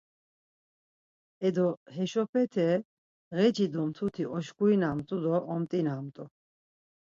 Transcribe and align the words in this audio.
Edo, 1.47 1.67
heşopete 1.95 2.67
ğeci 3.35 3.65
do 3.73 3.81
mtuti 3.89 4.23
oşkurinamt̆u 4.37 5.17
do 5.23 5.35
omt̆inamt̆u. 5.53 6.23